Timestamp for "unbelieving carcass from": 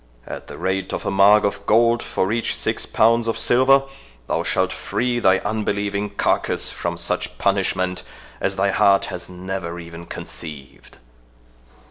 5.37-6.97